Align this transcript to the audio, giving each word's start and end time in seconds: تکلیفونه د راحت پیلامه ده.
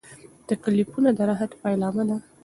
تکلیفونه 0.49 1.09
د 1.17 1.19
راحت 1.29 1.51
پیلامه 1.61 2.03
ده. 2.09 2.17